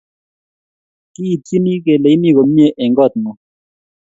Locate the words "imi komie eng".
2.15-2.93